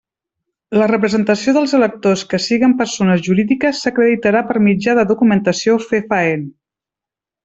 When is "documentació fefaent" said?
5.15-6.49